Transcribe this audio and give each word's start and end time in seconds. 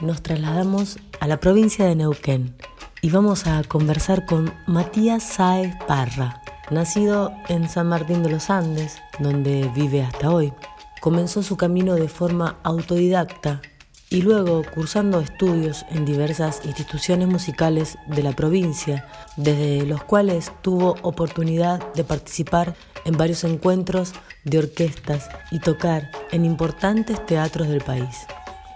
nos 0.00 0.22
trasladamos 0.22 0.98
a 1.20 1.26
la 1.26 1.40
provincia 1.40 1.86
de 1.86 1.96
Neuquén 1.96 2.54
y 3.02 3.10
vamos 3.10 3.46
a 3.46 3.62
conversar 3.64 4.26
con 4.26 4.52
Matías 4.66 5.22
Sáez 5.22 5.74
Parra. 5.86 6.42
Nacido 6.70 7.32
en 7.48 7.68
San 7.68 7.88
Martín 7.88 8.22
de 8.22 8.30
los 8.30 8.50
Andes, 8.50 8.98
donde 9.18 9.70
vive 9.74 10.02
hasta 10.02 10.30
hoy, 10.30 10.52
comenzó 11.00 11.42
su 11.42 11.56
camino 11.56 11.94
de 11.94 12.08
forma 12.08 12.58
autodidacta 12.62 13.62
y 14.10 14.22
luego 14.22 14.62
cursando 14.74 15.20
estudios 15.20 15.84
en 15.90 16.04
diversas 16.04 16.62
instituciones 16.64 17.28
musicales 17.28 17.98
de 18.06 18.22
la 18.22 18.32
provincia, 18.32 19.06
desde 19.36 19.86
los 19.86 20.02
cuales 20.04 20.52
tuvo 20.62 20.96
oportunidad 21.02 21.92
de 21.94 22.04
participar 22.04 22.74
en 23.04 23.16
varios 23.16 23.44
encuentros 23.44 24.12
de 24.44 24.58
orquestas 24.58 25.28
y 25.50 25.60
tocar 25.60 26.10
en 26.32 26.44
importantes 26.44 27.24
teatros 27.26 27.68
del 27.68 27.82
país. 27.82 28.26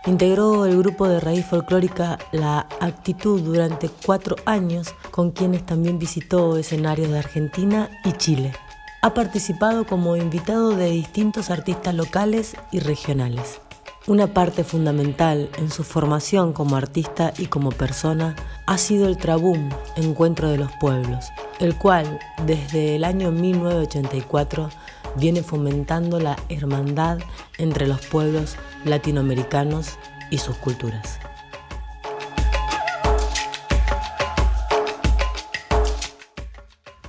Integró 0.05 0.67
el 0.67 0.77
grupo 0.79 1.07
de 1.07 1.21
raíz 1.21 1.47
folclórica 1.47 2.19
La 2.33 2.67
Actitud 2.81 3.41
durante 3.41 3.89
cuatro 3.89 4.35
años, 4.47 4.97
con 5.13 5.31
quienes 5.31 5.65
también 5.65 6.01
visitó 6.01 6.57
escenarios 6.57 7.11
de 7.11 7.21
Argentina 7.21 7.89
y 8.05 8.11
Chile. 8.13 8.53
Ha 9.01 9.15
participado 9.15 9.87
como 9.87 10.17
invitado 10.17 10.71
de 10.71 10.91
distintos 10.91 11.51
artistas 11.51 11.95
locales 11.95 12.57
y 12.73 12.81
regionales. 12.81 13.61
Una 14.09 14.35
parte 14.35 14.65
fundamental 14.65 15.49
en 15.59 15.71
su 15.71 15.85
formación 15.85 16.53
como 16.53 16.75
artista 16.75 17.33
y 17.39 17.47
como 17.47 17.71
persona 17.71 18.35
ha 18.67 18.79
sido 18.79 19.07
el 19.07 19.17
Trabum, 19.17 19.71
Encuentro 19.95 20.51
de 20.51 20.59
los 20.59 20.73
Pueblos, 20.81 21.27
el 21.61 21.77
cual 21.77 22.19
desde 22.45 22.97
el 22.97 23.05
año 23.05 23.31
1984 23.31 24.69
viene 25.17 25.43
fomentando 25.43 26.21
la 26.21 26.37
hermandad 26.49 27.19
entre 27.59 27.87
los 27.87 28.05
pueblos 28.07 28.57
latinoamericanos 28.85 29.99
y 30.31 30.39
sus 30.39 30.57
culturas. 30.57 31.19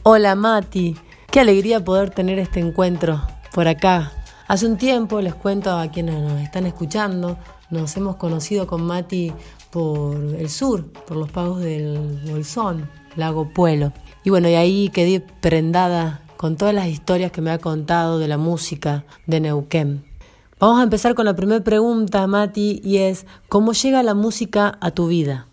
Hola 0.04 0.36
Mati, 0.36 0.98
qué 1.32 1.40
alegría 1.40 1.84
poder 1.84 2.10
tener 2.10 2.40
este 2.40 2.60
encuentro 2.60 3.22
por 3.54 3.68
acá 3.68 4.12
Hace 4.48 4.68
un 4.68 4.78
tiempo, 4.78 5.22
les 5.22 5.34
cuento 5.34 5.72
a 5.72 5.88
quienes 5.88 6.22
nos 6.22 6.42
están 6.42 6.66
escuchando, 6.66 7.38
nos 7.70 7.96
hemos 7.96 8.18
conocido 8.18 8.68
con 8.68 8.84
Mati 8.84 9.32
por 9.72 10.16
el 10.16 10.50
sur, 10.50 10.92
por 10.92 11.16
los 11.16 11.32
pagos 11.32 11.62
del 11.62 12.20
Bolsón, 12.30 12.90
Lago 13.16 13.50
Puelo. 13.50 13.94
Y 14.24 14.32
bueno, 14.32 14.50
y 14.50 14.56
ahí 14.56 14.90
quedé 14.90 15.22
prendada 15.22 16.22
con 16.44 16.58
todas 16.58 16.76
las 16.76 16.88
historias 16.88 17.32
que 17.32 17.40
me 17.40 17.52
ha 17.52 17.58
contado 17.58 18.20
de 18.20 18.28
la 18.28 18.38
música 18.38 19.06
de 19.28 19.40
Neuquén. 19.40 20.04
Vamos 20.60 20.82
a 20.82 20.84
empezar 20.84 21.16
con 21.16 21.24
la 21.24 21.38
primera 21.38 21.64
pregunta, 21.64 22.28
Mati, 22.28 22.82
y 22.84 22.98
es, 22.98 23.26
¿cómo 23.48 23.72
llega 23.72 24.04
la 24.04 24.14
música 24.14 24.78
a 24.82 24.92
tu 24.92 25.08
vida? 25.08 25.48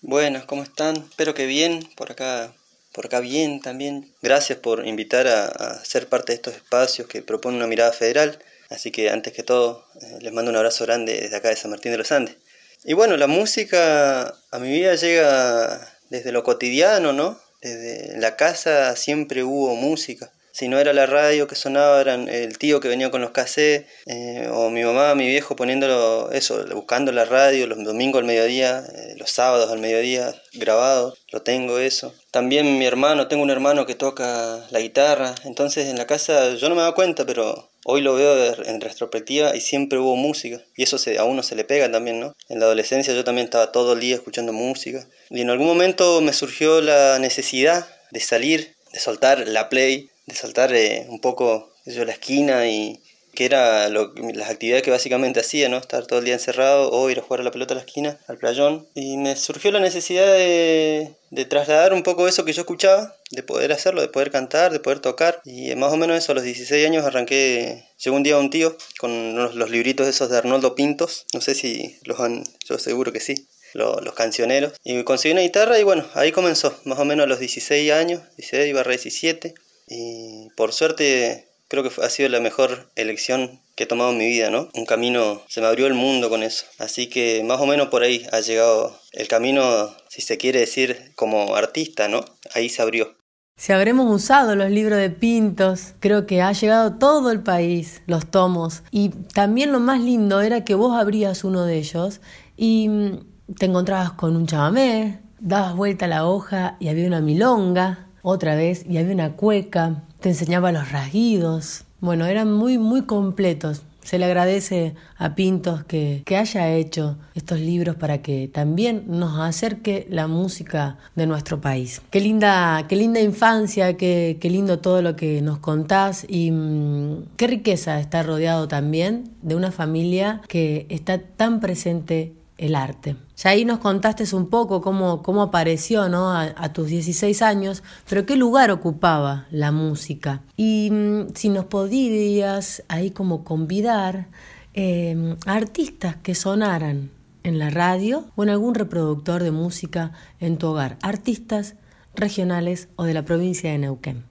Buenas, 0.00 0.46
¿cómo 0.46 0.62
están? 0.62 0.96
Espero 0.96 1.34
que 1.34 1.44
bien, 1.44 1.86
por 1.96 2.10
acá 2.10 2.54
por 2.92 3.04
acá 3.04 3.20
bien 3.20 3.60
también. 3.60 4.10
Gracias 4.22 4.58
por 4.58 4.86
invitar 4.86 5.28
a, 5.28 5.84
ser 5.84 6.08
parte 6.08 6.32
de 6.32 6.36
estos 6.36 6.54
espacios 6.54 7.06
que 7.06 7.20
proponen 7.20 7.58
una 7.58 7.66
mirada 7.66 7.92
federal. 7.92 8.38
Así 8.70 8.90
que 8.90 9.10
antes 9.10 9.34
que 9.34 9.42
todo, 9.42 9.84
eh, 10.00 10.16
les 10.22 10.32
mando 10.32 10.50
un 10.50 10.56
abrazo 10.56 10.86
grande 10.86 11.20
desde 11.20 11.36
acá 11.36 11.50
de 11.50 11.56
San 11.56 11.72
Martín 11.72 11.92
de 11.92 11.98
los 11.98 12.10
Andes. 12.10 12.36
Y 12.84 12.94
bueno, 12.94 13.18
la 13.18 13.26
música 13.26 14.34
a 14.50 14.58
mi 14.60 14.70
vida 14.70 14.94
llega 14.94 15.92
desde 16.08 16.32
lo 16.32 16.42
cotidiano, 16.42 17.12
¿no? 17.12 17.38
Desde 17.60 18.18
la 18.18 18.36
casa 18.36 18.96
siempre 18.96 19.44
hubo 19.44 19.74
música 19.74 20.32
si 20.52 20.68
no 20.68 20.78
era 20.78 20.92
la 20.92 21.06
radio 21.06 21.46
que 21.46 21.54
sonaba, 21.54 22.00
era 22.00 22.14
el 22.14 22.58
tío 22.58 22.80
que 22.80 22.88
venía 22.88 23.10
con 23.10 23.20
los 23.20 23.30
cassettes, 23.30 23.86
eh, 24.06 24.48
o 24.52 24.70
mi 24.70 24.82
mamá, 24.82 25.14
mi 25.14 25.26
viejo 25.26 25.56
poniéndolo, 25.56 26.30
eso, 26.32 26.64
buscando 26.74 27.12
la 27.12 27.24
radio 27.24 27.66
los 27.66 27.82
domingos 27.84 28.20
al 28.20 28.26
mediodía, 28.26 28.84
eh, 28.94 29.14
los 29.16 29.30
sábados 29.30 29.70
al 29.70 29.78
mediodía, 29.78 30.34
grabado, 30.52 31.16
lo 31.32 31.42
tengo 31.42 31.78
eso. 31.78 32.14
También 32.30 32.78
mi 32.78 32.86
hermano, 32.86 33.28
tengo 33.28 33.42
un 33.42 33.50
hermano 33.50 33.86
que 33.86 33.94
toca 33.94 34.66
la 34.70 34.80
guitarra, 34.80 35.34
entonces 35.44 35.86
en 35.86 35.96
la 35.96 36.06
casa 36.06 36.54
yo 36.54 36.68
no 36.68 36.74
me 36.74 36.82
daba 36.82 36.94
cuenta, 36.94 37.24
pero 37.24 37.69
hoy 37.84 38.00
lo 38.00 38.14
veo 38.14 38.62
en 38.64 38.80
retrospectiva 38.80 39.56
y 39.56 39.60
siempre 39.60 39.98
hubo 39.98 40.16
música, 40.16 40.62
y 40.76 40.82
eso 40.82 40.96
a 41.18 41.24
uno 41.24 41.42
se 41.42 41.54
le 41.54 41.64
pega 41.64 41.90
también, 41.90 42.20
¿no? 42.20 42.34
En 42.48 42.60
la 42.60 42.66
adolescencia 42.66 43.14
yo 43.14 43.24
también 43.24 43.46
estaba 43.46 43.72
todo 43.72 43.94
el 43.94 44.00
día 44.00 44.16
escuchando 44.16 44.52
música, 44.52 45.06
y 45.30 45.40
en 45.40 45.50
algún 45.50 45.66
momento 45.66 46.20
me 46.20 46.32
surgió 46.32 46.80
la 46.80 47.18
necesidad 47.18 47.86
de 48.10 48.20
salir, 48.20 48.74
de 48.92 49.00
soltar 49.00 49.46
la 49.46 49.68
play 49.68 50.10
de 50.30 50.36
saltar 50.36 50.72
eh, 50.74 51.06
un 51.08 51.20
poco 51.20 51.72
yo, 51.84 52.04
la 52.04 52.12
esquina 52.12 52.66
y 52.68 53.00
que 53.34 53.44
era 53.44 53.88
lo, 53.88 54.12
las 54.34 54.50
actividades 54.50 54.82
que 54.82 54.90
básicamente 54.90 55.40
hacía, 55.40 55.68
¿no? 55.68 55.78
Estar 55.78 56.06
todo 56.06 56.18
el 56.18 56.24
día 56.24 56.34
encerrado 56.34 56.90
o 56.90 57.10
ir 57.10 57.18
a 57.18 57.22
jugar 57.22 57.40
a 57.40 57.44
la 57.44 57.50
pelota 57.50 57.74
a 57.74 57.76
la 57.76 57.82
esquina, 57.82 58.18
al 58.26 58.38
playón. 58.38 58.86
Y 58.94 59.16
me 59.16 59.36
surgió 59.36 59.70
la 59.72 59.80
necesidad 59.80 60.26
de, 60.26 61.16
trasladar 61.48 61.92
un 61.92 62.02
poco 62.02 62.28
eso 62.28 62.44
que 62.44 62.52
yo 62.52 62.62
escuchaba, 62.62 63.16
de 63.30 63.42
poder 63.42 63.72
hacerlo, 63.72 64.00
de 64.00 64.08
poder 64.08 64.30
cantar, 64.30 64.72
de 64.72 64.80
poder 64.80 65.00
tocar. 65.00 65.40
Y 65.44 65.74
más 65.76 65.92
o 65.92 65.96
menos 65.96 66.16
eso, 66.16 66.32
a 66.32 66.34
los 66.34 66.44
16 66.44 66.86
años 66.86 67.04
arranqué, 67.04 67.84
llegó 68.02 68.16
un 68.16 68.22
día 68.22 68.38
un 68.38 68.50
tío 68.50 68.76
con 68.98 69.34
los, 69.36 69.54
los 69.54 69.70
libritos 69.70 70.06
esos 70.06 70.30
de 70.30 70.38
Arnoldo 70.38 70.74
Pintos, 70.74 71.26
no 71.32 71.40
sé 71.40 71.54
si 71.54 71.98
los 72.04 72.20
han, 72.20 72.44
yo 72.68 72.78
seguro 72.78 73.12
que 73.12 73.20
sí, 73.20 73.46
los, 73.74 74.14
cancioneros. 74.14 74.72
Y 74.84 75.02
conseguí 75.04 75.32
una 75.32 75.42
guitarra 75.42 75.78
y 75.78 75.82
bueno, 75.82 76.04
ahí 76.14 76.32
comenzó, 76.32 76.74
más 76.84 76.98
o 76.98 77.04
menos 77.04 77.24
a 77.24 77.28
los 77.28 77.38
16 77.38 77.92
años, 77.92 78.22
16 78.36 78.74
barra 78.74 78.90
17. 78.90 79.54
Y 79.88 80.48
por 80.56 80.72
suerte 80.72 81.49
creo 81.70 81.84
que 81.84 82.02
ha 82.02 82.10
sido 82.10 82.28
la 82.28 82.40
mejor 82.40 82.90
elección 82.96 83.60
que 83.76 83.84
he 83.84 83.86
tomado 83.86 84.10
en 84.10 84.18
mi 84.18 84.26
vida, 84.26 84.50
¿no? 84.50 84.68
Un 84.74 84.84
camino, 84.84 85.40
se 85.48 85.60
me 85.60 85.68
abrió 85.68 85.86
el 85.86 85.94
mundo 85.94 86.28
con 86.28 86.42
eso. 86.42 86.66
Así 86.78 87.06
que 87.06 87.42
más 87.44 87.60
o 87.60 87.66
menos 87.66 87.88
por 87.88 88.02
ahí 88.02 88.26
ha 88.32 88.40
llegado 88.40 88.98
el 89.12 89.28
camino, 89.28 89.94
si 90.08 90.20
se 90.20 90.36
quiere 90.36 90.60
decir, 90.60 91.12
como 91.14 91.54
artista, 91.54 92.08
¿no? 92.08 92.24
Ahí 92.54 92.68
se 92.68 92.82
abrió. 92.82 93.14
Si 93.56 93.72
habremos 93.72 94.12
usado 94.12 94.56
los 94.56 94.70
libros 94.70 94.98
de 94.98 95.10
Pintos, 95.10 95.94
creo 96.00 96.26
que 96.26 96.42
ha 96.42 96.50
llegado 96.52 96.98
todo 96.98 97.30
el 97.30 97.42
país, 97.42 98.02
los 98.06 98.26
tomos. 98.26 98.82
Y 98.90 99.10
también 99.10 99.70
lo 99.70 99.80
más 99.80 100.00
lindo 100.00 100.40
era 100.40 100.64
que 100.64 100.74
vos 100.74 100.98
abrías 100.98 101.44
uno 101.44 101.64
de 101.64 101.76
ellos 101.76 102.20
y 102.56 102.88
mm, 102.88 103.54
te 103.58 103.66
encontrabas 103.66 104.12
con 104.12 104.34
un 104.34 104.46
chamamé, 104.46 105.20
dabas 105.38 105.76
vuelta 105.76 106.06
a 106.06 106.08
la 106.08 106.26
hoja 106.26 106.76
y 106.80 106.88
había 106.88 107.06
una 107.06 107.20
milonga 107.20 108.08
otra 108.22 108.56
vez 108.56 108.84
y 108.88 108.98
había 108.98 109.14
una 109.14 109.36
cueca, 109.36 110.04
te 110.20 110.28
enseñaba 110.28 110.72
los 110.72 110.92
rasguidos. 110.92 111.84
Bueno, 112.00 112.26
eran 112.26 112.52
muy, 112.52 112.78
muy 112.78 113.02
completos. 113.02 113.82
Se 114.02 114.18
le 114.18 114.24
agradece 114.24 114.94
a 115.18 115.34
Pintos 115.34 115.84
que, 115.84 116.22
que, 116.24 116.36
haya 116.36 116.72
hecho 116.74 117.18
estos 117.34 117.60
libros 117.60 117.96
para 117.96 118.22
que 118.22 118.48
también 118.48 119.04
nos 119.06 119.38
acerque 119.38 120.06
la 120.08 120.26
música 120.26 120.96
de 121.14 121.26
nuestro 121.26 121.60
país. 121.60 122.00
Qué 122.10 122.20
linda, 122.20 122.86
qué 122.88 122.96
linda 122.96 123.20
infancia, 123.20 123.98
qué, 123.98 124.38
qué 124.40 124.48
lindo 124.48 124.78
todo 124.78 125.02
lo 125.02 125.16
que 125.16 125.42
nos 125.42 125.58
contás 125.58 126.24
y 126.26 126.50
mm, 126.50 127.26
qué 127.36 127.46
riqueza 127.46 128.00
estar 128.00 128.26
rodeado 128.26 128.68
también 128.68 129.32
de 129.42 129.54
una 129.54 129.70
familia 129.70 130.40
que 130.48 130.86
está 130.88 131.18
tan 131.18 131.60
presente 131.60 132.32
el 132.60 132.74
arte. 132.74 133.16
Ya 133.36 133.50
ahí 133.50 133.64
nos 133.64 133.78
contaste 133.78 134.24
un 134.36 134.50
poco 134.50 134.82
cómo, 134.82 135.22
cómo 135.22 135.42
apareció 135.42 136.10
¿no? 136.10 136.30
a, 136.30 136.72
tus 136.74 136.88
16 136.88 137.40
años, 137.40 137.82
pero 138.08 138.26
qué 138.26 138.36
lugar 138.36 138.70
ocupaba 138.70 139.46
la 139.50 139.72
música. 139.72 140.42
Y 140.56 140.90
mm, 140.92 141.34
si 141.34 141.48
nos 141.48 141.64
podías 141.64 142.84
ahí 142.88 143.10
como 143.10 143.44
convidar 143.44 144.28
a 144.76 145.52
artistas 145.52 146.16
que 146.22 146.34
sonaran 146.34 147.10
en 147.42 147.58
la 147.58 147.70
radio 147.70 148.26
o 148.36 148.42
en 148.42 148.50
algún 148.50 148.74
reproductor 148.74 149.42
de 149.42 149.50
música 149.50 150.12
en 150.38 150.58
tu 150.58 150.68
hogar, 150.68 150.98
artistas 151.02 151.76
regionales 152.14 152.88
o 152.96 153.04
de 153.04 153.14
la 153.14 153.24
provincia 153.24 153.72
de 153.72 153.78
Neuquén. 153.78 154.24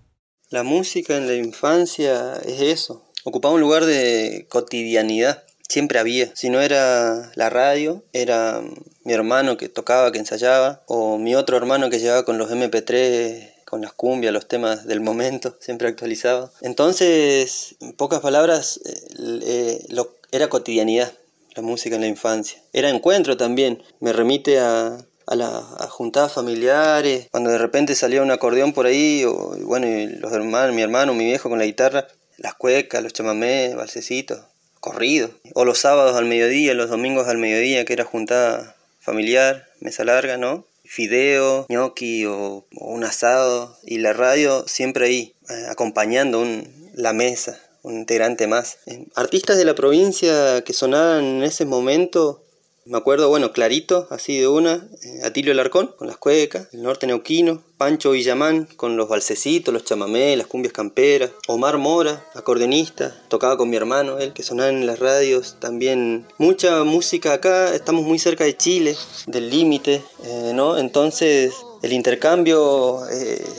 La 0.50 0.64
música 0.64 1.18
en 1.18 1.28
la 1.28 1.36
infancia 1.36 2.34
es 2.46 2.62
eso, 2.62 3.06
ocupaba 3.24 3.56
un 3.56 3.62
lugar 3.62 3.86
de 3.86 4.48
cotidianidad, 4.50 5.44
siempre 5.70 6.00
había. 6.00 6.36
Si 6.36 6.50
no 6.50 6.60
era 6.60 7.32
la 7.36 7.50
radio, 7.50 8.04
era 8.12 8.62
mi 9.04 9.14
hermano 9.14 9.56
que 9.56 9.70
tocaba, 9.70 10.12
que 10.12 10.20
ensayaba, 10.20 10.84
o 10.88 11.18
mi 11.18 11.36
otro 11.36 11.56
hermano 11.56 11.90
que 11.90 12.00
llevaba 12.00 12.26
con 12.26 12.38
los 12.38 12.52
MP3 12.52 13.54
con 13.70 13.82
las 13.82 13.94
cumbias, 13.94 14.34
los 14.34 14.48
temas 14.48 14.88
del 14.88 15.00
momento, 15.00 15.56
siempre 15.62 15.88
actualizado. 15.88 16.52
Entonces, 16.62 17.76
en 17.80 17.94
pocas 17.94 18.20
palabras, 18.20 18.82
eh, 18.84 19.40
eh, 19.44 19.86
lo, 19.90 20.16
era 20.32 20.50
cotidianidad 20.50 21.14
la 21.56 21.62
música 21.62 21.96
en 21.96 22.02
la 22.02 22.08
infancia. 22.08 22.62
Era 22.74 22.90
encuentro 22.90 23.38
también, 23.38 23.84
me 24.00 24.14
remite 24.14 24.60
a, 24.60 24.98
a 25.26 25.36
las 25.36 25.64
juntadas 25.90 26.32
familiares, 26.32 27.28
cuando 27.32 27.50
de 27.50 27.58
repente 27.58 27.96
salía 27.96 28.22
un 28.22 28.32
acordeón 28.32 28.74
por 28.74 28.86
ahí, 28.86 29.24
o 29.26 29.56
bueno, 29.64 29.88
los 30.20 30.32
hermanos, 30.32 30.76
mi 30.76 30.82
hermano, 30.82 31.14
mi 31.14 31.26
viejo 31.26 31.50
con 31.50 31.60
la 31.60 31.66
guitarra, 31.66 32.08
las 32.38 32.54
cuecas, 32.54 33.04
los 33.04 33.14
chamamés, 33.14 33.76
balsecitos, 33.76 34.42
corridos. 34.80 35.32
O 35.54 35.66
los 35.66 35.80
sábados 35.80 36.16
al 36.16 36.26
mediodía, 36.26 36.74
los 36.74 36.90
domingos 36.90 37.28
al 37.28 37.38
mediodía, 37.38 37.86
que 37.86 37.94
era 37.94 38.06
juntada 38.06 38.76
familiar, 39.00 39.68
mesa 39.80 40.04
larga, 40.04 40.38
¿no? 40.38 40.66
Fideo, 40.84 41.66
gnocchi 41.70 42.26
o, 42.26 42.66
un 42.72 43.04
asado 43.04 43.78
y 43.84 44.00
la 44.00 44.14
radio 44.14 44.68
siempre 44.68 45.06
ahí, 45.06 45.34
eh, 45.50 45.66
acompañando 45.70 46.46
la 46.94 47.14
mesa, 47.14 47.60
un 47.84 47.96
integrante 47.96 48.48
más. 48.48 48.80
Artistas 49.16 49.58
de 49.58 49.66
la 49.66 49.76
provincia 49.76 50.64
que 50.64 50.74
sonaban 50.74 51.24
en 51.24 51.44
ese 51.44 51.66
momento, 51.66 52.44
me 52.90 52.98
acuerdo, 52.98 53.30
bueno, 53.30 53.52
clarito, 53.52 54.08
así 54.10 54.40
de 54.40 54.48
una, 54.48 54.88
eh, 55.04 55.22
Atilio 55.24 55.52
Alarcón 55.52 55.94
con 55.96 56.08
las 56.08 56.18
cuecas, 56.18 56.70
el 56.74 56.82
norte 56.82 57.06
neuquino, 57.06 57.62
Pancho 57.78 58.12
Villamán 58.12 58.68
con 58.78 58.98
los 58.98 59.08
balsecitos, 59.08 59.72
los 59.72 59.84
chamamés, 59.84 60.36
las 60.36 60.48
cumbias 60.48 60.74
camperas, 60.74 61.30
Omar 61.48 61.78
Mora, 61.78 62.26
acordeonista, 62.34 63.16
tocaba 63.28 63.58
con 63.58 63.70
mi 63.70 63.78
hermano, 63.78 64.18
él, 64.18 64.34
que 64.34 64.42
sonaba 64.42 64.70
en 64.70 64.88
las 64.88 64.98
radios, 64.98 65.58
también 65.60 66.26
mucha 66.40 66.84
música 66.84 67.34
acá, 67.34 67.76
estamos 67.76 68.04
muy 68.06 68.18
cerca 68.18 68.44
de 68.44 68.58
Chile, 68.58 68.98
del 69.28 69.52
límite, 69.52 70.02
eh, 70.24 70.52
¿no? 70.56 70.80
Entonces 70.80 71.54
el 71.84 71.94
intercambio 71.94 73.08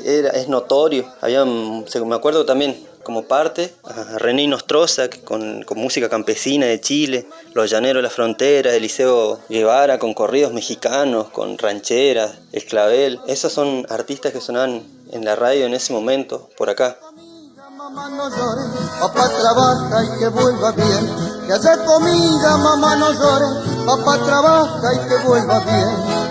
era, 0.05 0.31
es 0.31 0.49
notorio, 0.49 1.07
había, 1.21 1.45
me 1.45 2.15
acuerdo 2.17 2.45
también, 2.45 2.77
como 3.03 3.25
parte, 3.25 3.75
a 3.85 4.19
René 4.19 4.47
Nostroza 4.47 5.09
con, 5.25 5.65
música 5.77 6.09
campesina 6.09 6.67
de 6.67 6.81
Chile, 6.81 7.27
Los 7.55 7.71
Llaneros 7.71 8.01
de 8.01 8.03
la 8.03 8.11
Frontera, 8.11 8.75
Eliseo 8.75 9.41
Guevara 9.49 9.99
con 9.99 10.15
corridos 10.15 10.53
mexicanos, 10.53 11.29
con 11.31 11.59
rancheras, 11.59 12.39
El 12.53 12.65
Clavel. 12.65 13.21
Esos 13.27 13.53
son 13.53 13.87
artistas 13.89 14.33
que 14.33 14.41
sonaban 14.41 14.83
en 15.13 15.25
la 15.25 15.37
radio 15.37 15.67
en 15.67 15.75
ese 15.75 15.93
momento, 15.93 16.49
por 16.57 16.71
acá. 16.71 16.99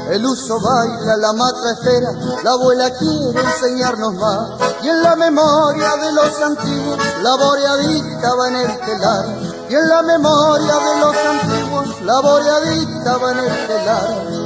El 0.09 0.25
uso 0.25 0.59
baila, 0.59 1.17
la 1.17 1.33
matra 1.33 1.71
espera, 1.71 2.11
la 2.43 2.51
abuela 2.53 2.89
quiere 2.97 3.39
enseñarnos 3.39 4.15
más. 4.15 4.49
Y 4.81 4.89
en 4.89 5.03
la 5.03 5.15
memoria 5.15 5.95
de 5.97 6.11
los 6.13 6.41
antiguos, 6.41 6.97
la 7.21 7.35
boreadita 7.35 8.33
va 8.33 8.47
en 8.47 8.55
el 8.55 8.79
telar. 8.79 9.25
Y 9.69 9.75
en 9.75 9.87
la 9.87 10.01
memoria 10.01 10.73
de 10.73 10.99
los 10.99 11.15
antiguos, 11.15 12.01
la 12.01 12.19
boreadita 12.21 13.17
va 13.17 13.31
en 13.33 13.39
el 13.39 13.67
telar. 13.67 14.39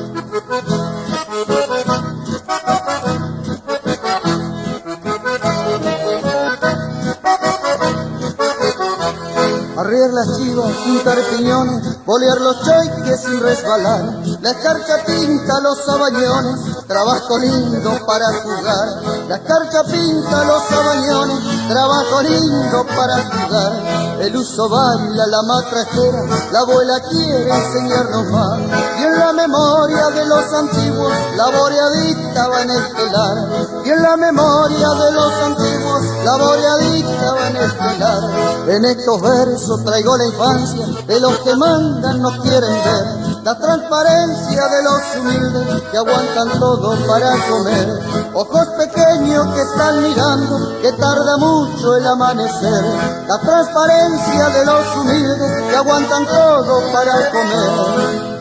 Arriar 9.77 10.09
las 10.09 10.38
chivas, 10.38 10.71
juntar 10.83 11.18
piñones, 11.38 12.06
bolear 12.06 12.42
los 12.42 12.62
choiques 12.63 13.21
sin 13.21 13.39
resbalar. 13.39 14.32
La 14.44 14.51
escarcha 14.51 14.98
pinta 15.06 15.62
los 15.62 15.78
sabañones, 15.86 16.86
trabajo 16.86 17.40
lindo 17.40 17.98
para 18.06 18.28
jugar. 18.42 18.90
La 19.30 19.38
escarcha 19.38 19.86
pinta 19.86 20.44
los 20.44 20.63
sabañones, 20.63 21.69
trabajo 21.69 22.22
lindo 22.24 22.86
para 22.88 23.24
jugar. 23.24 24.19
El 24.19 24.36
uso 24.36 24.68
baila, 24.68 25.28
la 25.28 25.44
matra 25.44 25.84
espera, 25.84 26.25
la 26.51 26.60
abuela 26.60 27.00
quiere 27.10 27.56
enseñarnos 27.56 28.25
más. 28.31 28.60
Y 29.00 29.04
en 29.06 29.18
la 29.18 29.31
memoria 29.31 30.10
de 30.10 30.25
los 30.25 30.54
antiguos, 30.54 31.13
la 31.38 31.50
boreadita 31.50 32.48
va 32.50 32.62
en 32.63 32.69
el 32.69 32.94
telar. 32.95 33.38
Y 33.86 33.90
en 33.92 34.01
la 34.01 34.18
memoria 34.18 34.90
de 34.90 35.12
los 35.13 35.34
antiguos, 35.36 36.04
la 36.25 36.36
boreadita 36.36 37.34
va 37.34 37.48
en 37.48 37.56
el 37.56 37.78
telar. 37.78 38.24
En 38.68 38.84
estos 38.84 39.22
versos 39.22 39.86
traigo 39.86 40.18
la 40.18 40.25
infancia 40.25 40.86
de 41.07 41.19
los 41.22 41.38
que 41.40 41.56
mandan, 41.56 42.22
no 42.22 42.30
quieren 42.42 42.74
ver. 42.84 43.22
La 43.44 43.60
transparencia 43.60 44.68
de 44.69 44.84
los 44.84 45.01
humildes 45.18 45.81
que 45.92 45.98
aguantan 45.98 46.60
todo 46.60 46.95
para 47.06 47.36
comer. 47.50 47.90
Ojos 48.34 48.68
pequeños 48.78 49.54
que 49.54 49.62
están 49.62 50.01
mirando, 50.01 50.80
que 50.81 50.94
tarda 50.94 51.36
mucho 51.38 51.98
el 51.98 52.07
amanecer. 52.07 52.84
La 53.28 53.38
transparencia 53.42 54.48
de 54.48 54.66
los 54.66 54.95
humildes 54.95 55.63
que 55.69 55.75
aguantan 55.75 56.25
todo 56.25 56.92
para 56.94 57.31
comer. 57.31 58.34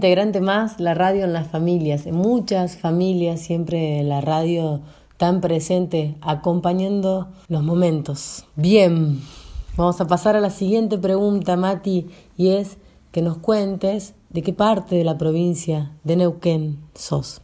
Integrante 0.00 0.40
más, 0.40 0.80
la 0.80 0.94
radio 0.94 1.24
en 1.24 1.34
las 1.34 1.48
familias. 1.48 2.06
En 2.06 2.14
muchas 2.14 2.78
familias 2.78 3.38
siempre 3.38 4.02
la 4.02 4.22
radio 4.22 4.80
tan 5.18 5.42
presente, 5.42 6.16
acompañando 6.22 7.28
los 7.48 7.62
momentos. 7.62 8.46
Bien, 8.56 9.20
vamos 9.76 10.00
a 10.00 10.06
pasar 10.06 10.36
a 10.36 10.40
la 10.40 10.48
siguiente 10.48 10.96
pregunta, 10.96 11.58
Mati, 11.58 12.08
y 12.38 12.52
es 12.52 12.78
que 13.12 13.20
nos 13.20 13.36
cuentes 13.36 14.14
de 14.30 14.40
qué 14.40 14.54
parte 14.54 14.96
de 14.96 15.04
la 15.04 15.18
provincia 15.18 15.92
de 16.02 16.16
Neuquén 16.16 16.78
sos. 16.94 17.42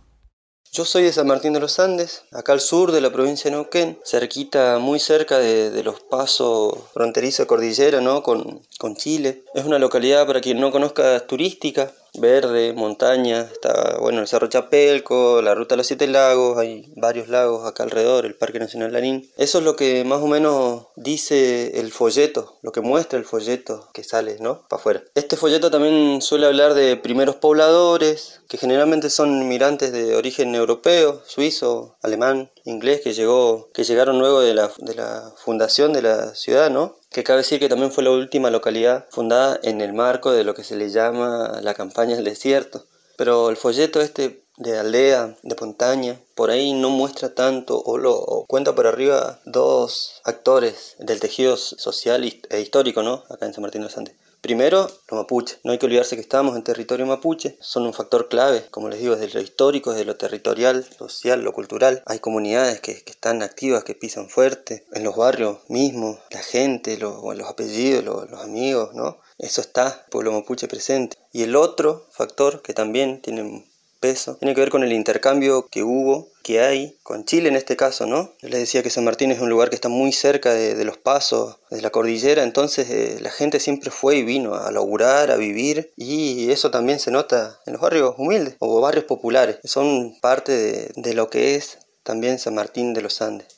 Yo 0.73 0.85
soy 0.85 1.05
de 1.05 1.13
San 1.13 1.27
Martín 1.27 1.53
de 1.53 1.61
los 1.61 1.79
Andes, 1.79 2.25
acá 2.33 2.53
al 2.53 2.61
sur 2.61 2.93
de 2.93 3.01
la 3.03 3.11
provincia 3.11 3.51
de 3.51 3.57
Neuquén, 3.57 3.99
cerquita, 4.05 4.79
muy 4.79 4.99
cerca 4.99 5.39
de, 5.39 5.83
los 5.83 6.01
pasos 6.01 6.75
fronterizos 6.95 7.45
de 7.45 7.47
cordillera, 7.47 8.01
¿no? 8.01 8.23
Con, 8.23 8.63
con 8.79 8.97
Chile. 8.97 9.45
Es 9.55 9.65
una 9.65 9.79
localidad, 9.79 10.27
para 10.27 10.41
quien 10.41 10.61
no 10.61 10.71
conozca, 10.71 11.27
turística, 11.27 11.93
verde, 12.21 12.73
montaña, 12.73 13.43
está 13.43 13.99
bueno 13.99 14.21
el 14.21 14.29
Cerro 14.29 14.49
Chapelco, 14.49 15.43
la 15.43 15.55
ruta 15.55 15.75
de 15.75 15.79
los 15.79 15.87
Siete 15.87 16.07
Lagos, 16.07 16.59
hay 16.59 16.93
varios 16.97 17.29
lagos 17.29 17.67
acá 17.67 17.83
alrededor, 17.83 18.27
el 18.27 18.35
Parque 18.35 18.59
Nacional 18.59 18.93
Lanín. 18.93 19.31
Eso 19.37 19.59
es 19.59 19.65
lo 19.65 19.77
que 19.77 20.05
más 20.05 20.21
o 20.21 20.27
menos 20.27 20.87
dice 20.97 21.79
el 21.81 21.93
folleto, 21.93 22.57
lo 22.63 22.73
que 22.73 22.81
muestra 22.81 23.19
el 23.19 23.25
folleto 23.25 23.89
que 23.93 24.05
sale, 24.05 24.37
¿no? 24.41 24.67
Para 24.69 24.81
afuera. 24.81 25.05
Este 25.15 25.37
folleto 25.37 25.71
también 25.71 26.23
suele 26.23 26.47
hablar 26.47 26.75
de 26.75 26.97
primeros 26.97 27.37
pobladores, 27.37 28.41
que 28.49 28.59
generalmente 28.59 29.11
son 29.11 29.43
inmigrantes 29.43 29.93
de 29.93 30.15
origen 30.17 30.55
europeo, 30.55 31.23
suizo, 31.27 31.97
alemán, 32.03 32.51
inglés, 32.65 33.01
que, 33.03 33.13
llegó, 33.13 33.71
que 33.73 33.85
llegaron 33.85 34.19
luego 34.19 34.41
de 34.41 34.55
la, 34.55 34.71
de 34.79 34.95
la 34.95 35.33
fundación 35.37 35.93
de 35.93 36.03
la 36.03 36.35
ciudad, 36.35 36.71
¿no? 36.71 36.97
Que 37.17 37.25
cabe 37.25 37.39
decir 37.39 37.59
que 37.59 37.71
también 37.71 37.91
fue 37.91 38.05
la 38.05 38.11
última 38.11 38.51
localidad 38.51 39.07
fundada 39.09 39.59
en 39.63 39.81
el 39.81 39.95
marco 39.95 40.33
de 40.33 40.45
lo 40.45 40.53
que 40.53 40.63
se 40.63 40.77
le 40.77 40.91
llama 40.91 41.61
la 41.63 41.73
campaña 41.73 42.15
del 42.15 42.27
desierto. 42.27 42.85
Pero 43.17 43.49
el 43.49 43.57
folleto 43.57 44.03
este 44.03 44.45
de 44.59 44.79
aldea, 44.79 45.35
de 45.43 45.57
montaña, 45.59 46.21
por 46.35 46.51
ahí 46.51 46.75
no 46.75 46.91
muestra 46.91 47.35
tanto 47.35 47.81
o 47.81 47.97
lo 47.97 48.45
cuenta 48.49 48.75
por 48.75 48.87
arriba 48.87 49.41
dos 49.47 50.21
actores 50.25 50.97
del 50.99 51.19
tejido 51.19 51.57
social 51.57 52.23
e 52.51 52.61
histórico, 52.61 53.03
¿no? 53.03 53.25
Acá 53.31 53.47
en 53.47 53.55
San 53.55 53.63
Martín 53.63 53.81
de 53.81 53.87
los 53.87 53.97
Andes. 53.97 54.15
Primero, 54.41 54.83
los 54.83 55.21
mapuches. 55.21 55.59
No 55.65 55.73
hay 55.73 55.79
que 55.79 55.87
olvidarse 55.87 56.17
que 56.17 56.23
estamos 56.23 56.57
en 56.57 56.63
territorio 56.63 57.07
mapuche. 57.07 57.57
Son 57.61 57.85
un 57.85 57.93
factor 57.93 58.29
clave, 58.29 58.65
como 58.71 58.89
les 58.89 59.01
digo, 59.01 59.17
desde 59.17 59.35
lo 59.35 59.41
histórico, 59.41 59.91
desde 59.91 60.05
lo 60.05 60.17
territorial, 60.17 60.85
social, 60.85 61.43
lo 61.43 61.53
cultural. 61.53 62.03
Hay 62.07 62.19
comunidades 62.19 62.81
que, 62.81 63.03
están 63.07 63.43
activas, 63.43 63.85
que 63.85 63.95
pisan 63.95 64.29
fuerte. 64.29 64.87
En 64.93 65.05
los 65.05 65.17
barrios 65.17 65.59
mismos, 65.69 66.19
la 66.31 66.43
gente, 66.43 66.97
los 66.99 67.25
apellidos, 67.49 68.05
los 68.05 68.41
amigos, 68.41 68.95
¿no? 68.95 69.19
Eso 69.39 69.61
está, 69.61 70.07
pueblo 70.11 70.33
mapuche 70.33 70.69
presente. 70.69 71.17
Y 71.33 71.43
el 71.43 71.57
otro 71.57 72.07
factor 72.11 72.63
que 72.63 72.73
también 72.73 73.21
tiene 73.21 73.67
peso. 74.07 74.37
Tiene 74.37 74.55
que 74.55 74.61
ver 74.61 74.71
con 74.71 74.85
el 74.85 74.93
intercambio 74.93 75.67
que 75.69 75.83
hubo, 75.83 76.29
que 76.45 76.61
hay, 76.61 76.97
con 77.03 77.25
Chile 77.25 77.49
en 77.49 77.57
este 77.57 77.75
caso, 77.75 78.07
¿no? 78.07 78.31
Yo 78.41 78.49
les 78.49 78.61
decía 78.61 78.85
que 78.85 78.91
San 78.91 79.05
Martín 79.05 79.33
es 79.33 79.41
un 79.41 79.51
lugar 79.51 79.69
que 79.69 79.75
está 79.75 79.89
muy 79.89 80.13
cerca 80.13 80.55
de, 80.55 80.85
los 80.85 80.97
pasos, 80.97 81.57
de 81.73 81.83
la 81.83 81.91
cordillera, 81.91 82.45
entonces 82.45 82.89
eh, 82.89 83.19
la 83.21 83.31
gente 83.31 83.59
siempre 83.59 83.91
fue 83.91 84.19
y 84.19 84.23
vino 84.23 84.55
a 84.55 84.71
laburar, 84.71 85.33
a 85.33 85.37
vivir, 85.37 85.93
y 85.97 86.53
eso 86.53 86.71
también 86.71 87.01
se 87.01 87.11
nota 87.11 87.59
en 87.67 87.73
los 87.73 87.83
barrios 87.83 88.15
humildes 88.17 88.55
o 88.61 88.81
barrios 88.81 89.07
populares, 89.07 89.57
que 89.61 89.67
son 89.67 90.15
parte 90.21 90.93
de, 90.95 91.15
lo 91.15 91.29
que 91.29 91.57
es 91.57 91.79
también 92.05 92.39
San 92.39 92.55
Martín 92.55 92.95
de 92.95 93.03
los 93.03 93.21
Andes. 93.21 93.49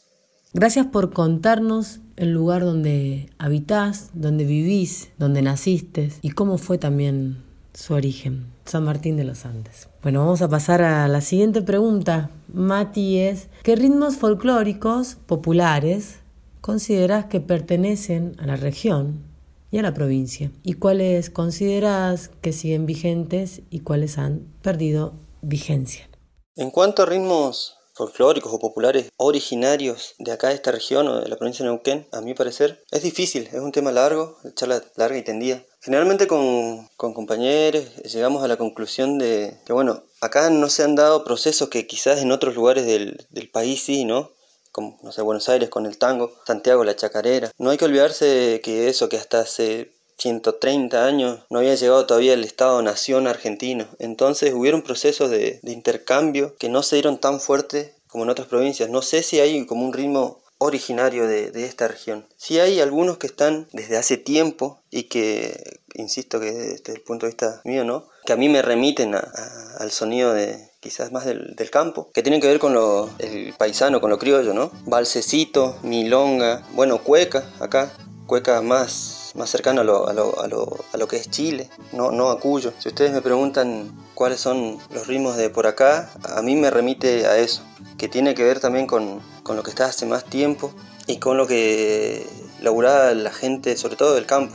Gracias 0.55 0.87
por 0.87 1.13
contarnos 1.13 2.01
el 2.17 2.31
lugar 2.31 2.63
donde 2.65 3.29
habitás, 3.37 4.09
donde 4.15 4.45
vivís, 4.45 5.11
donde 5.19 5.43
naciste 5.43 6.11
y 6.23 6.31
cómo 6.31 6.57
fue 6.57 6.79
también 6.79 7.45
su 7.75 7.93
origen, 7.93 8.47
San 8.69 8.85
Martín 8.85 9.17
de 9.17 9.25
los 9.25 9.47
Andes. 9.47 9.89
Bueno, 10.03 10.21
vamos 10.21 10.43
a 10.43 10.49
pasar 10.49 10.83
a 10.83 11.09
la 11.09 11.21
siguiente 11.21 11.63
pregunta. 11.63 12.31
Mati 12.53 13.19
es, 13.19 13.49
¿qué 13.63 13.77
ritmos 13.77 14.17
folclóricos 14.17 15.17
populares 15.27 16.21
consideras 16.61 17.27
que 17.27 17.41
pertenecen 17.41 18.37
a 18.39 18.47
la 18.47 18.57
región 18.57 19.25
y 19.71 19.79
a 19.79 19.83
la 19.83 19.95
provincia? 19.95 20.51
¿Y 20.63 20.75
cuáles 20.75 21.31
consideras 21.31 22.31
que 22.43 22.53
siguen 22.53 22.85
vigentes 22.85 23.63
y 23.71 23.81
cuáles 23.81 24.19
han 24.19 24.47
perdido 24.63 25.15
vigencia? 25.41 26.09
En 26.55 26.71
cuanto 26.71 27.03
a 27.03 27.07
ritmos 27.07 27.78
folclóricos 27.99 28.53
o 28.53 28.59
populares 28.59 29.11
originarios 29.17 30.15
de 30.19 30.33
acá 30.33 30.49
de 30.49 30.55
esta 30.55 30.71
región 30.73 31.09
o 31.09 31.21
de 31.21 31.29
la 31.29 31.37
provincia 31.37 31.65
de 31.65 31.71
Neuquén, 31.71 32.07
a 32.13 32.21
mi 32.21 32.33
parecer, 32.33 32.83
es 32.91 33.03
difícil, 33.03 33.49
es 33.53 33.61
un 33.61 33.73
tema 33.73 33.93
largo, 33.93 34.39
charla 34.55 34.83
larga 34.97 35.19
y 35.19 35.23
tendida. 35.23 35.63
Generalmente 35.81 36.27
con, 36.27 36.89
compañeros 36.97 37.85
llegamos 38.05 38.43
a 38.43 38.49
la 38.49 38.57
conclusión 38.57 39.19
de 39.19 39.59
que, 39.67 39.73
bueno, 39.73 40.03
acá 40.21 40.49
no 40.49 40.71
se 40.71 40.85
han 40.85 40.95
dado 40.95 41.25
procesos 41.25 41.69
que 41.69 41.87
quizás 41.87 42.23
en 42.23 42.33
otros 42.33 42.55
lugares 42.55 42.87
del, 42.87 43.27
del 43.31 43.51
país 43.51 43.83
sí, 43.83 44.05
¿no? 44.05 44.31
como 44.71 44.99
no 45.03 45.13
sé, 45.13 45.23
Buenos 45.23 45.49
Aires 45.49 45.69
con 45.71 45.87
el 45.87 45.99
tango, 45.99 46.33
Santiago 46.47 46.85
la 46.85 46.95
chacarera. 46.95 47.51
No 47.59 47.71
hay 47.71 47.79
que 47.79 47.85
olvidarse 47.85 48.61
que 48.63 48.89
eso 48.89 49.09
que 49.09 49.17
hasta 49.17 49.41
hace 49.41 49.98
130 50.19 51.05
años 51.05 51.41
no 51.49 51.61
había 51.61 51.75
llegado 51.75 52.07
todavía 52.07 52.35
el 52.35 52.45
Estado-Nación 52.45 53.27
argentino. 53.27 53.87
Entonces 53.99 54.53
hubieron 54.53 54.83
procesos 54.83 55.31
de, 55.31 55.61
intercambio 55.63 56.57
que 56.59 56.69
no 56.69 56.83
se 56.83 56.97
dieron 56.97 57.19
tan 57.19 57.41
fuerte 57.41 57.95
como 58.09 58.25
en 58.25 58.31
otras 58.31 58.49
provincias. 58.49 58.91
No 58.91 59.03
sé 59.03 59.23
si 59.23 59.41
hay 59.41 59.65
como 59.67 59.87
un 59.87 59.93
ritmo 59.93 60.41
originario 60.59 61.29
de, 61.29 61.65
esta 61.65 61.87
región. 61.87 62.27
Sí 62.37 62.59
hay 62.59 62.81
algunos 62.81 63.19
que 63.19 63.29
están 63.29 63.69
desde 63.73 63.97
hace 63.97 64.17
tiempo 64.17 64.81
y 64.91 65.05
que, 65.05 65.79
insisto 65.95 66.41
que 66.41 66.51
desde 66.51 66.95
el 66.95 67.01
punto 67.01 67.27
de 67.27 67.31
vista 67.31 67.61
mío, 67.65 67.85
¿no? 67.85 68.09
Que 68.27 68.33
a 68.33 68.37
mí 68.37 68.49
me 68.49 68.61
remiten 68.63 69.15
al 69.15 69.91
sonido 69.93 70.35
de 70.35 70.69
quizás 70.81 71.13
más 71.13 71.27
del, 71.27 71.71
campo, 71.71 72.11
que 72.13 72.23
tienen 72.23 72.41
que 72.41 72.49
ver 72.49 72.59
con 72.59 72.73
lo, 72.73 73.11
el 73.19 73.53
paisano, 73.55 74.01
con 74.01 74.11
lo 74.11 74.19
criollo, 74.19 74.53
¿no? 74.55 74.73
Balsecito, 74.87 75.77
milonga, 75.83 76.67
bueno, 76.73 77.03
cueca 77.03 77.49
acá, 77.61 77.93
cueca 78.27 78.61
más 78.63 79.18
más 79.35 79.51
cercano 79.51 79.81
a 79.81 79.85
lo, 79.85 80.09
a 80.09 80.13
lo, 80.13 80.41
a 80.41 80.47
lo, 80.49 80.85
a 80.93 80.97
lo 80.97 81.09
que 81.09 81.17
es 81.17 81.31
Chile, 81.31 81.69
no, 81.93 82.11
no 82.11 82.31
a 82.31 82.41
Cuyo. 82.41 82.73
Si 82.79 82.89
ustedes 82.89 83.13
me 83.13 83.23
preguntan 83.23 83.91
cuáles 84.15 84.41
son 84.41 84.79
los 84.91 85.07
ritmos 85.07 85.37
de 85.37 85.51
por 85.51 85.67
acá, 85.67 86.11
a 86.25 86.43
mí 86.43 86.57
me 86.57 86.71
remite 86.71 87.27
a 87.27 87.39
eso, 87.39 87.63
que 87.97 88.09
tiene 88.09 88.35
que 88.35 88.45
ver 88.45 88.61
también 88.61 88.87
con, 88.87 89.21
con 89.43 89.57
lo 89.57 89.63
que 89.63 89.71
está 89.71 89.87
hace 89.87 90.07
más 90.07 90.25
tiempo 90.25 90.73
y 91.07 91.19
con 91.19 91.37
lo 91.37 91.47
que 91.47 92.27
laburaba 92.61 93.13
la 93.13 93.33
gente, 93.33 93.77
sobre 93.77 93.97
todo 93.97 94.15
del 94.15 94.27
campo. 94.27 94.55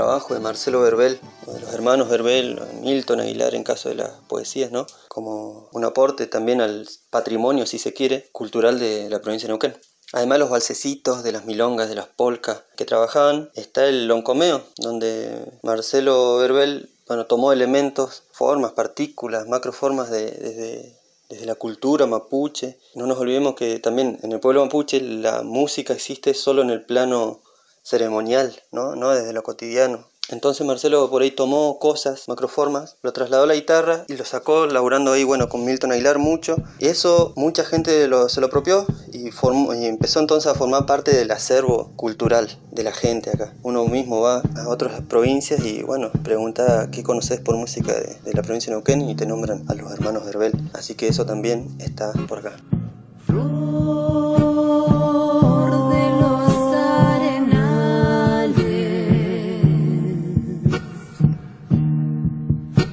De 0.00 0.40
Marcelo 0.40 0.80
Verbel, 0.80 1.20
de 1.46 1.60
los 1.60 1.74
hermanos 1.74 2.08
Verbel, 2.08 2.58
Milton 2.80 3.20
Aguilar 3.20 3.54
en 3.54 3.64
caso 3.64 3.90
de 3.90 3.96
las 3.96 4.10
poesías, 4.28 4.72
¿no? 4.72 4.86
Como 5.08 5.68
un 5.72 5.84
aporte 5.84 6.26
también 6.26 6.62
al 6.62 6.88
patrimonio, 7.10 7.66
si 7.66 7.78
se 7.78 7.92
quiere, 7.92 8.30
cultural 8.32 8.78
de 8.78 9.10
la 9.10 9.20
provincia 9.20 9.46
de 9.46 9.50
Neuquén. 9.50 9.76
Además 10.14 10.38
los 10.38 10.48
balsecitos, 10.48 11.22
de 11.22 11.32
las 11.32 11.44
milongas, 11.44 11.90
de 11.90 11.96
las 11.96 12.06
polcas 12.06 12.62
que 12.78 12.86
trabajaban, 12.86 13.50
está 13.54 13.86
el 13.86 14.08
loncomeo, 14.08 14.62
donde 14.78 15.44
Marcelo 15.62 16.38
Verbel 16.38 16.88
bueno, 17.06 17.26
tomó 17.26 17.52
elementos, 17.52 18.22
formas, 18.32 18.72
partículas, 18.72 19.46
macroformas 19.48 20.10
de, 20.10 20.30
desde, 20.30 20.96
desde 21.28 21.44
la 21.44 21.56
cultura 21.56 22.06
mapuche. 22.06 22.78
No 22.94 23.06
nos 23.06 23.18
olvidemos 23.18 23.54
que 23.54 23.78
también 23.80 24.18
en 24.22 24.32
el 24.32 24.40
pueblo 24.40 24.64
mapuche 24.64 25.02
la 25.02 25.42
música 25.42 25.92
existe 25.92 26.32
solo 26.32 26.62
en 26.62 26.70
el 26.70 26.86
plano 26.86 27.42
ceremonial, 27.82 28.62
¿no? 28.72 28.96
no 28.96 29.10
desde 29.10 29.32
lo 29.32 29.42
cotidiano. 29.42 30.10
Entonces 30.30 30.64
Marcelo 30.64 31.10
por 31.10 31.22
ahí 31.22 31.32
tomó 31.32 31.80
cosas, 31.80 32.28
macroformas, 32.28 32.96
lo 33.02 33.12
trasladó 33.12 33.44
a 33.44 33.46
la 33.46 33.54
guitarra 33.54 34.04
y 34.06 34.16
lo 34.16 34.24
sacó 34.24 34.66
laburando 34.66 35.12
ahí, 35.12 35.24
bueno, 35.24 35.48
con 35.48 35.64
Milton 35.64 35.90
Aguilar 35.90 36.18
mucho. 36.18 36.56
Y 36.78 36.86
eso 36.86 37.32
mucha 37.34 37.64
gente 37.64 38.08
se 38.28 38.40
lo 38.40 38.46
apropió 38.46 38.86
y, 39.12 39.32
formó, 39.32 39.74
y 39.74 39.86
empezó 39.86 40.20
entonces 40.20 40.50
a 40.50 40.54
formar 40.54 40.86
parte 40.86 41.12
del 41.12 41.32
acervo 41.32 41.90
cultural 41.96 42.48
de 42.70 42.84
la 42.84 42.92
gente 42.92 43.30
acá. 43.30 43.52
Uno 43.64 43.84
mismo 43.86 44.20
va 44.20 44.42
a 44.56 44.68
otras 44.68 45.00
provincias 45.02 45.64
y, 45.64 45.82
bueno, 45.82 46.12
pregunta 46.22 46.88
qué 46.92 47.02
conoces 47.02 47.40
por 47.40 47.56
música 47.56 47.92
de, 47.92 48.32
la 48.32 48.42
provincia 48.42 48.70
de 48.70 48.76
Neuquén 48.76 49.08
y 49.08 49.16
te 49.16 49.26
nombran 49.26 49.64
a 49.68 49.74
los 49.74 49.90
hermanos 49.90 50.28
Herbel. 50.28 50.52
Así 50.74 50.94
que 50.94 51.08
eso 51.08 51.26
también 51.26 51.76
está 51.80 52.12
por 52.28 52.38
acá. 52.38 52.56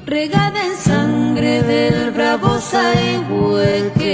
Regada 0.08 0.66
en 0.66 0.76
sangre 0.78 1.62
del 1.64 2.12
bravo 2.12 2.60
Saihueque. 2.60 4.08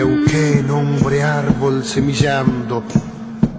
Neuquén, 0.00 0.70
hombre 0.70 1.22
árbol 1.22 1.84
semillando, 1.84 2.82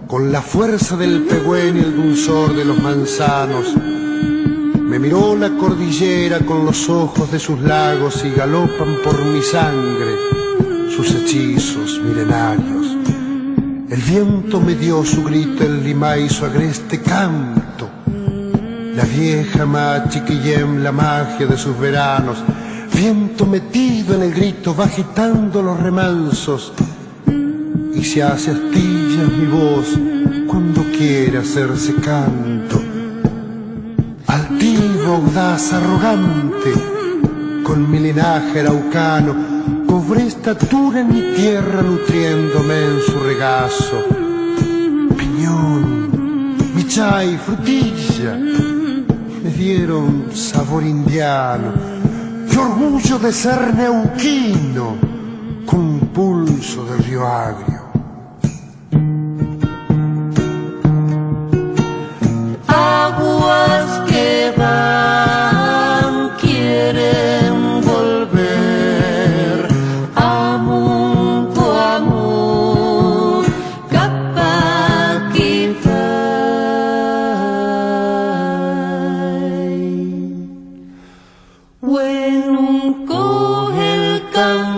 con 0.07 0.31
la 0.31 0.41
fuerza 0.41 0.97
del 0.97 1.21
pehuen 1.21 1.77
y 1.77 1.81
el 1.81 1.95
dulzor 1.95 2.55
de 2.55 2.65
los 2.65 2.81
manzanos. 2.81 3.75
Me 3.77 4.97
miró 4.97 5.35
la 5.37 5.51
cordillera 5.51 6.39
con 6.39 6.65
los 6.65 6.89
ojos 6.89 7.31
de 7.31 7.37
sus 7.37 7.59
lagos 7.61 8.25
y 8.25 8.31
galopan 8.31 8.95
por 9.03 9.23
mi 9.23 9.43
sangre 9.43 10.15
sus 10.89 11.13
hechizos 11.13 12.01
milenarios. 12.03 12.87
El 13.87 14.01
viento 14.01 14.59
me 14.59 14.73
dio 14.73 15.05
su 15.05 15.23
grito, 15.23 15.63
el 15.63 15.83
limay 15.83 16.27
su 16.27 16.43
agreste 16.43 17.01
canto. 17.01 17.87
La 18.95 19.03
vieja 19.03 19.67
machiquillem, 19.67 20.81
la 20.81 20.91
magia 20.91 21.45
de 21.45 21.55
sus 21.55 21.77
veranos 21.79 22.43
viento 22.93 23.45
metido 23.45 24.15
en 24.15 24.23
el 24.23 24.33
grito 24.33 24.75
va 24.75 24.85
agitando 24.85 25.61
los 25.61 25.79
remansos 25.79 26.73
y 27.93 28.03
se 28.03 28.23
hace 28.23 28.51
astillas 28.51 29.31
mi 29.31 29.45
voz 29.45 29.87
cuando 30.47 30.83
quiere 30.97 31.37
hacerse 31.39 31.95
canto. 31.95 32.81
Altivo, 34.27 35.15
audaz, 35.15 35.73
arrogante, 35.73 36.73
con 37.63 37.89
mi 37.89 37.99
linaje 37.99 38.61
araucano, 38.61 39.35
cobré 39.87 40.27
estatura 40.27 41.01
en 41.01 41.07
mi 41.13 41.35
tierra 41.35 41.81
nutriéndome 41.81 42.85
en 42.85 43.01
su 43.01 43.19
regazo. 43.19 43.97
Piñón, 45.17 46.55
michay, 46.75 47.37
frutilla, 47.37 48.35
me 49.43 49.49
dieron 49.51 50.25
sabor 50.33 50.83
indiano 50.83 51.90
Qué 52.51 52.57
orgullo 52.57 53.17
de 53.17 53.31
ser 53.31 53.73
neuquino 53.73 54.97
con 55.65 55.99
pulso 56.13 56.83
de 56.83 56.97
río 56.97 57.25
agrio. 57.25 57.70
Oh. 84.43 84.70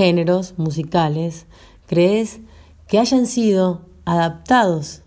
Géneros 0.00 0.54
musicales 0.56 1.44
crees 1.86 2.38
que 2.88 2.98
hayan 2.98 3.26
sido 3.26 3.84
adaptados, 4.06 5.02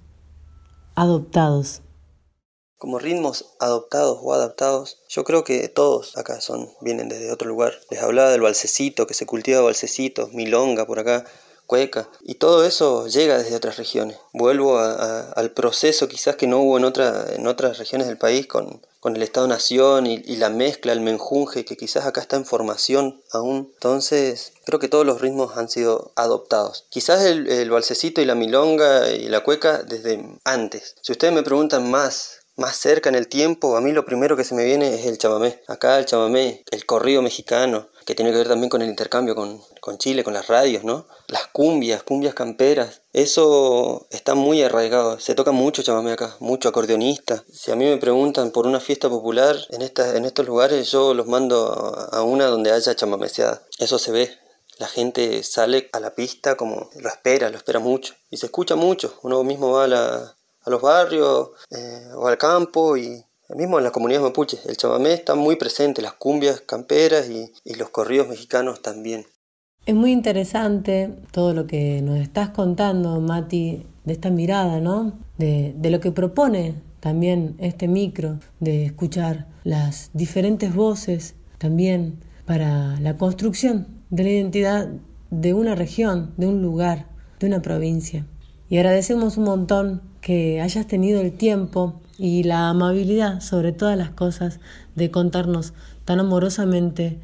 adoptados? 0.94 1.82
Como 2.78 3.00
ritmos 3.00 3.56
adoptados 3.60 4.20
o 4.22 4.34
adaptados, 4.36 5.00
yo 5.10 5.24
creo 5.24 5.44
que 5.44 5.68
todos 5.68 6.16
acá 6.16 6.42
son 6.42 6.70
vienen 6.82 7.10
desde 7.10 7.32
otro 7.32 7.50
lugar. 7.50 7.74
Les 7.90 8.04
hablaba 8.04 8.30
del 8.30 8.42
balsecito, 8.42 9.08
que 9.08 9.16
se 9.16 9.26
cultiva 9.26 9.62
balsecito, 9.62 10.30
milonga 10.32 10.86
por 10.86 11.00
acá, 11.00 11.26
cueca, 11.66 12.10
y 12.22 12.36
todo 12.36 12.66
eso 12.66 13.08
llega 13.08 13.38
desde 13.38 13.56
otras 13.56 13.78
regiones. 13.78 14.18
Vuelvo 14.34 14.78
al 14.80 15.52
proceso 15.52 16.08
quizás 16.08 16.36
que 16.36 16.48
no 16.48 16.60
hubo 16.60 16.78
en, 16.78 16.86
en 17.36 17.48
otras 17.48 17.78
regiones 17.78 18.08
del 18.08 18.18
país 18.18 18.48
con, 18.48 18.82
con 19.00 19.16
el 19.16 19.24
Estado-Nación 19.24 20.08
y, 20.08 20.22
y 20.26 20.36
la 20.38 20.50
mezcla, 20.50 20.94
el 20.94 21.02
menjunje, 21.02 21.66
que 21.66 21.78
quizás 21.78 22.06
acá 22.06 22.22
está 22.22 22.36
en 22.36 22.46
formación 22.46 23.22
aún. 23.32 23.72
Entonces, 23.74 24.54
creo 24.66 24.80
que 24.80 24.88
todos 24.88 25.06
los 25.06 25.22
ritmos 25.22 25.58
han 25.58 25.70
sido 25.70 26.12
adoptados. 26.16 26.86
Quizás 26.90 27.24
el, 27.24 27.48
el 27.50 27.70
balsecito 27.70 28.22
y 28.22 28.26
la 28.26 28.36
milonga 28.36 29.10
y 29.12 29.28
la 29.28 29.44
cueca 29.44 29.84
desde 29.84 30.24
antes. 30.44 30.96
Si 31.02 31.12
ustedes 31.12 31.34
me 31.34 31.44
preguntan 31.44 31.90
más 31.90 32.43
más 32.56 32.76
cerca 32.78 33.10
en 33.10 33.16
el 33.16 33.28
tiempo, 33.28 33.76
a 33.78 33.82
mí 33.82 33.92
lo 33.92 34.06
primero 34.06 34.38
que 34.38 34.44
se 34.44 34.56
me 34.56 34.64
viene 34.66 34.94
es 34.94 35.06
el 35.06 35.18
chamamé. 35.18 35.62
Acá 35.68 35.98
el 36.00 36.06
chamamé, 36.06 36.64
el 36.72 36.86
corrido 36.86 37.22
mexicano, 37.22 37.88
que 38.06 38.16
tiene 38.16 38.32
que 38.32 38.38
ver 38.38 38.48
también 38.48 38.70
con 38.70 38.82
el 38.82 38.90
intercambio 38.90 39.34
con, 39.36 39.62
con 39.80 39.98
Chile, 39.98 40.24
con 40.24 40.34
las 40.34 40.48
radios, 40.48 40.84
¿no? 40.84 41.08
Las 41.28 41.48
cumbias, 41.48 42.04
cumbias 42.04 42.34
camperas, 42.34 43.02
eso 43.14 44.08
está 44.10 44.36
muy 44.36 44.62
arraigado. 44.62 45.20
Se 45.20 45.36
toca 45.36 45.52
mucho 45.52 45.84
chamamé 45.84 46.12
acá, 46.12 46.36
mucho 46.40 46.70
acordeonista. 46.70 47.44
Si 47.52 47.72
a 47.72 47.76
mí 47.76 47.86
me 47.86 47.98
preguntan 47.98 48.52
por 48.52 48.68
una 48.68 48.80
fiesta 48.80 49.10
popular 49.10 49.56
en, 49.70 49.82
esta, 49.82 50.16
en 50.18 50.26
estos 50.26 50.46
lugares, 50.46 50.92
yo 50.92 51.14
los 51.14 51.28
mando 51.28 51.72
a 51.72 52.18
a 52.18 52.24
una 52.24 52.46
donde 52.46 52.72
haya 52.72 52.96
chamameceada. 52.96 53.64
Eso 53.80 53.98
se 53.98 54.12
ve. 54.12 54.30
La 54.80 54.88
gente 54.88 55.44
sale 55.44 55.90
a 55.94 56.00
la 56.00 56.14
pista 56.16 56.56
como 56.56 56.90
lo 57.00 57.08
espera, 57.10 57.50
lo 57.50 57.58
espera 57.58 57.80
mucho. 57.80 58.16
Y 58.30 58.38
se 58.38 58.48
escucha 58.48 58.76
mucho. 58.76 59.18
Uno 59.24 59.44
mismo 59.44 59.72
va 59.72 59.86
a, 59.86 59.88
la- 59.88 60.38
a 60.66 60.70
los 60.70 60.82
barrios 60.82 61.52
eh, 61.72 62.10
o 62.16 62.28
al 62.28 62.38
campo 62.38 62.98
y 62.98 63.24
mismo 63.56 63.78
en 63.78 63.84
las 63.84 63.94
comunidades 63.94 64.28
mapuches. 64.28 64.66
El 64.66 64.78
chamamé 64.78 65.14
está 65.14 65.36
muy 65.36 65.56
presente, 65.56 66.02
las 66.02 66.14
cumbias 66.14 66.62
camperas 66.62 67.30
y, 67.30 67.52
y 67.64 67.76
los 67.76 67.90
corridos 67.90 68.28
mexicanos 68.28 68.82
también. 68.82 69.26
Es 69.86 69.96
muy 69.96 70.12
interesante 70.12 71.14
todo 71.32 71.54
lo 71.54 71.68
que 71.68 72.02
nos 72.02 72.18
estás 72.20 72.50
contando, 72.50 73.20
Mati, 73.20 73.86
de 74.06 74.14
esta 74.14 74.30
mirada, 74.30 74.80
¿no? 74.80 75.14
De, 75.38 75.74
de 75.78 75.90
lo 75.90 76.00
que 76.00 76.12
propone 76.12 76.76
también 77.02 77.56
este 77.60 77.88
micro, 77.88 78.40
de 78.62 78.86
escuchar 78.86 79.48
las 79.66 80.10
diferentes 80.14 80.74
voces 80.74 81.36
también 81.58 82.24
para 82.46 83.00
la 83.02 83.18
construcción 83.18 83.88
de 84.10 84.24
la 84.24 84.30
identidad 84.30 84.90
de 85.30 85.54
una 85.54 85.76
región, 85.76 86.34
de 86.38 86.48
un 86.48 86.62
lugar, 86.62 87.08
de 87.40 87.48
una 87.48 87.62
provincia. 87.62 88.26
Y 88.70 88.78
agradecemos 88.78 89.38
un 89.38 89.44
montón 89.44 90.13
que 90.24 90.62
hayas 90.62 90.88
tenido 90.88 91.20
el 91.20 91.34
tiempo 91.34 92.02
y 92.18 92.44
la 92.44 92.70
amabilidad 92.70 93.42
sobre 93.42 93.74
todas 93.74 93.98
las 93.98 94.10
cosas 94.10 94.62
de 94.96 95.12
contarnos 95.12 95.74
tan 96.06 96.22
amorosamente 96.22 97.20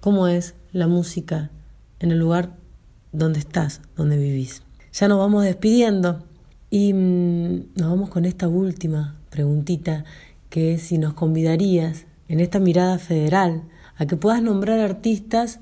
cómo 0.00 0.28
es 0.28 0.54
la 0.70 0.86
música 0.86 1.50
en 1.98 2.10
el 2.10 2.18
lugar 2.18 2.54
donde 3.10 3.38
estás, 3.38 3.80
donde 3.96 4.18
vivís. 4.18 4.62
Ya 4.92 5.08
nos 5.08 5.18
vamos 5.18 5.44
despidiendo 5.44 6.22
y 6.68 6.92
mm, 6.92 7.72
nos 7.76 7.88
vamos 7.88 8.10
con 8.10 8.26
esta 8.26 8.48
última 8.48 9.16
preguntita 9.30 10.04
que 10.50 10.74
es 10.74 10.82
si 10.82 10.98
nos 10.98 11.14
convidarías 11.14 12.04
en 12.28 12.40
esta 12.40 12.58
mirada 12.58 12.98
federal 12.98 13.62
a 13.96 14.04
que 14.04 14.16
puedas 14.16 14.42
nombrar 14.42 14.78
artistas 14.78 15.60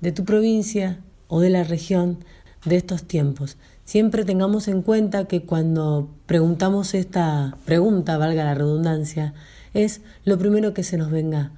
de 0.00 0.10
tu 0.10 0.24
provincia 0.24 0.98
o 1.28 1.38
de 1.38 1.50
la 1.50 1.62
región 1.62 2.24
de 2.64 2.76
estos 2.76 3.04
tiempos. 3.04 3.58
Siempre 3.92 4.24
tengamos 4.24 4.68
en 4.68 4.80
cuenta 4.80 5.28
que 5.28 5.42
cuando 5.42 6.08
preguntamos 6.24 6.94
esta 6.94 7.58
pregunta, 7.66 8.16
valga 8.16 8.42
la 8.42 8.54
redundancia, 8.54 9.34
es 9.74 10.00
lo 10.24 10.38
primero 10.38 10.72
que 10.72 10.82
se 10.82 10.96
nos 10.96 11.10
venga 11.10 11.52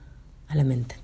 a 0.49 0.57
la 0.57 0.65
mente. 0.65 0.97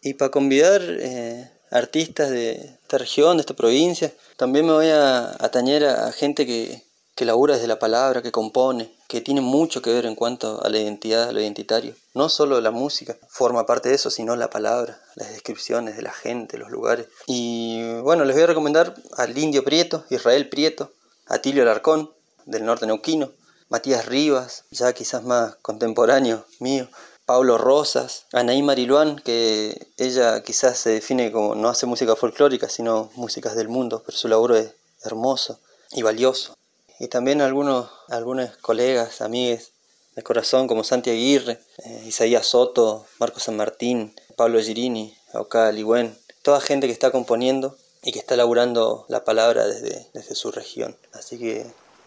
Y 0.00 0.14
para 0.14 0.30
convidar 0.30 0.80
eh, 0.82 1.50
artistas 1.70 2.30
de 2.30 2.52
esta 2.52 2.96
región, 2.96 3.36
de 3.36 3.42
esta 3.42 3.52
provincia, 3.52 4.14
también 4.38 4.64
me 4.64 4.72
voy 4.72 4.86
a 4.86 5.28
atañer 5.44 5.84
a, 5.84 6.06
a 6.06 6.12
gente 6.12 6.46
que, 6.46 6.82
que 7.14 7.24
labura 7.24 7.54
desde 7.54 7.68
la 7.68 7.78
palabra, 7.78 8.22
que 8.22 8.32
compone, 8.32 8.92
que 9.08 9.20
tiene 9.20 9.40
mucho 9.40 9.82
que 9.82 9.92
ver 9.92 10.06
en 10.06 10.16
cuanto 10.16 10.62
a 10.64 10.68
la 10.68 10.78
identidad, 10.78 11.28
a 11.28 11.32
lo 11.32 11.40
identitario. 11.40 11.94
No 12.14 12.28
solo 12.28 12.60
la 12.60 12.70
música 12.70 13.16
forma 13.28 13.66
parte 13.66 13.88
de 13.88 13.94
eso, 13.94 14.10
sino 14.10 14.34
la 14.34 14.50
palabra, 14.50 15.00
las 15.14 15.30
descripciones 15.30 15.96
de 15.96 16.02
la 16.02 16.12
gente, 16.12 16.58
los 16.58 16.70
lugares. 16.70 17.06
Y 17.26 17.98
bueno, 18.00 18.24
les 18.24 18.34
voy 18.34 18.44
a 18.44 18.48
recomendar 18.48 18.94
al 19.16 19.36
Indio 19.38 19.64
Prieto, 19.64 20.04
Israel 20.10 20.48
Prieto, 20.48 20.90
a 21.26 21.38
Tilio 21.38 21.62
Alarcón, 21.62 22.12
del 22.46 22.64
norte 22.64 22.86
neuquino, 22.86 23.30
Matías 23.68 24.06
Rivas, 24.06 24.64
ya 24.70 24.92
quizás 24.92 25.22
más 25.24 25.56
contemporáneo 25.56 26.44
mío, 26.60 26.88
Pablo 27.26 27.56
Rosas, 27.56 28.26
Anaí 28.32 28.62
Mariluán, 28.62 29.18
que 29.18 29.88
ella 29.96 30.42
quizás 30.42 30.76
se 30.78 30.90
define 30.90 31.32
como 31.32 31.54
no 31.54 31.68
hace 31.70 31.86
música 31.86 32.16
folclórica, 32.16 32.68
sino 32.68 33.10
músicas 33.14 33.56
del 33.56 33.68
mundo, 33.68 34.02
pero 34.04 34.18
su 34.18 34.28
laburo 34.28 34.56
es 34.56 34.74
hermoso 35.02 35.58
y 35.92 36.02
valioso. 36.02 36.54
Y 36.98 37.08
también 37.08 37.40
algunos, 37.40 37.90
algunos 38.08 38.56
colegas, 38.58 39.20
amigues 39.20 39.72
de 40.14 40.22
corazón 40.22 40.68
como 40.68 40.84
Santi 40.84 41.10
Aguirre, 41.10 41.58
eh, 41.84 42.04
Isaías 42.06 42.46
Soto, 42.46 43.06
Marco 43.18 43.40
San 43.40 43.56
Martín, 43.56 44.14
Pablo 44.36 44.60
Girini, 44.60 45.16
Auca 45.32 45.72
Ligüen, 45.72 46.16
toda 46.42 46.60
gente 46.60 46.86
que 46.86 46.92
está 46.92 47.10
componiendo 47.10 47.76
y 48.02 48.12
que 48.12 48.18
está 48.18 48.36
laburando 48.36 49.06
la 49.08 49.24
palabra 49.24 49.66
desde, 49.66 50.06
desde 50.12 50.34
su 50.34 50.52
región. 50.52 50.96
Así 51.12 51.38
que 51.38 51.66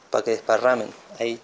para 0.10 0.24
que 0.24 0.32
desparramen 0.32 0.90
ahí. 1.20 1.40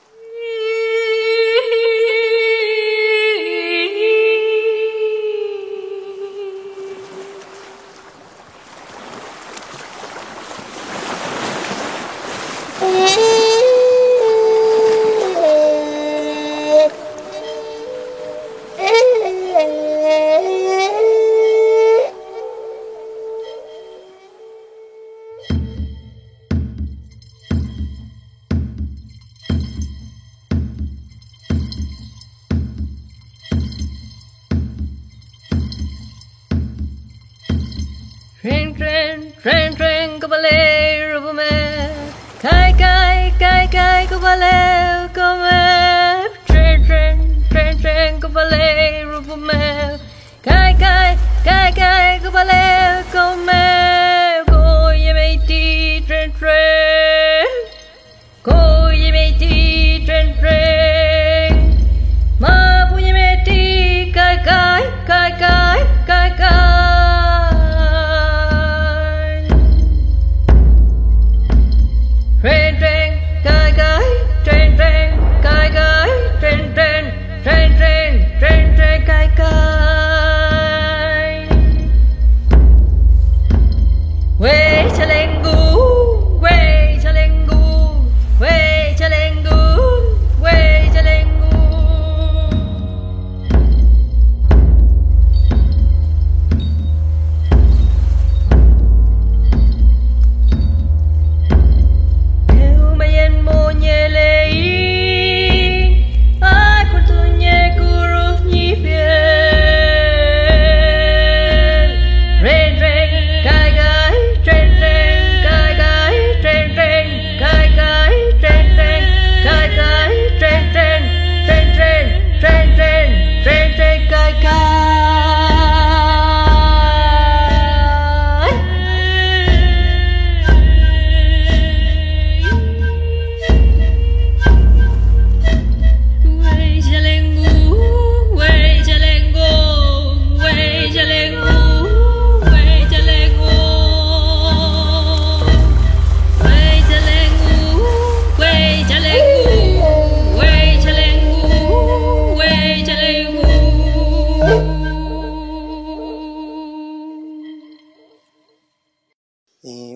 valero 48.33 49.21
comer. 49.23 49.99
Cai, 50.41 50.75
cai, 50.75 51.17
cai, 51.43 51.71
cai, 51.73 52.19
que 52.19 52.29
valero. 52.29 52.83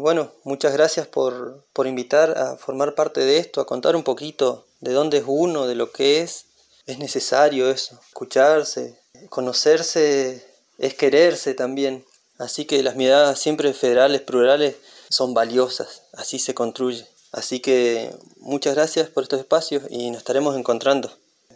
Bueno, 0.07 0.31
muchas 0.45 0.71
gracias 0.71 1.05
por, 1.05 1.65
por 1.73 1.85
invitar 1.85 2.37
a 2.37 2.55
formar 2.55 2.95
parte 2.95 3.19
de 3.19 3.39
esto, 3.39 3.59
a 3.59 3.67
contar 3.67 3.93
un 3.97 4.03
poquito 4.03 4.65
de 4.79 4.93
dónde 4.93 5.17
es 5.17 5.25
uno, 5.27 5.67
de 5.67 5.75
lo 5.75 5.91
que 5.91 6.21
es. 6.21 6.45
Es 6.85 6.97
necesario 6.97 7.69
eso, 7.69 7.99
escucharse, 8.07 9.01
conocerse, 9.27 10.45
es 10.77 10.93
quererse 10.93 11.55
también. 11.55 12.05
Así 12.37 12.63
que 12.63 12.81
las 12.83 12.95
miradas 12.95 13.37
siempre 13.37 13.73
federales, 13.73 14.21
plurales, 14.21 14.77
son 15.09 15.33
valiosas, 15.33 16.03
así 16.13 16.39
se 16.39 16.53
construye. 16.53 17.05
Así 17.33 17.59
que 17.59 18.15
muchas 18.37 18.75
gracias 18.75 19.09
por 19.09 19.23
estos 19.23 19.41
espacios 19.41 19.83
y 19.89 20.09
nos 20.09 20.19
estaremos 20.19 20.55
encontrando. 20.55 21.11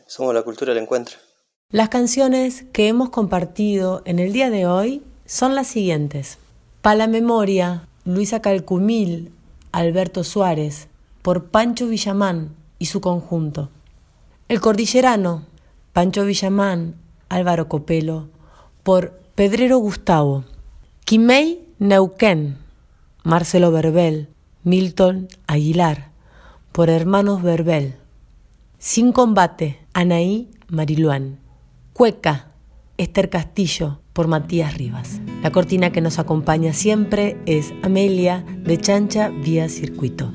Somos 0.08 0.36
la 0.36 0.44
cultura 0.44 0.74
del 0.74 0.84
encuentro. 0.84 1.16
Las 1.70 1.88
canciones 1.88 2.66
que 2.74 2.90
hemos 2.90 3.12
compartido 3.12 4.02
en 4.04 4.20
el 4.20 4.34
día 4.34 4.50
de 4.50 4.68
hoy 4.68 5.04
son 5.26 5.56
las 5.56 5.68
siguientes. 5.68 6.38
Pa' 6.82 6.96
la 6.96 7.08
memoria, 7.08 7.88
Luisa 8.04 8.42
Calcumil, 8.42 9.32
Alberto 9.72 10.24
Suárez, 10.24 10.88
por 11.22 11.46
Pancho 11.46 11.88
Villamán 11.88 12.56
y 12.80 12.88
su 12.88 13.00
conjunto. 13.00 13.70
El 14.50 14.60
Cordillerano, 14.60 15.44
Pancho 15.94 16.26
Villamán, 16.26 16.96
Álvaro 17.30 17.70
Copelo, 17.70 18.28
por 18.84 19.12
Pedrero 19.36 19.78
Gustavo. 19.78 20.46
Quimei 21.06 21.62
Neuquén, 21.78 22.58
Marcelo 23.24 23.72
Verbel, 23.72 24.30
Milton 24.64 25.28
Aguilar, 25.46 26.10
por 26.72 26.90
Hermanos 26.90 27.44
Verbel. 27.44 27.96
Sin 28.80 29.12
combate, 29.12 29.80
Anaí 29.94 30.50
Mariluán. 30.70 31.40
Cueca, 31.94 32.51
Esther 32.98 33.30
Castillo, 33.30 34.02
por 34.14 34.28
Matías 34.28 34.78
Rivas. 34.78 35.22
La 35.42 35.52
cortina 35.52 35.92
que 35.92 36.02
nos 36.02 36.20
acompaña 36.20 36.74
siempre 36.74 37.38
es 37.46 37.74
Amelia 37.84 38.46
de 38.64 38.78
Chancha 38.78 39.30
Vía 39.30 39.70
Circuito. 39.70 40.32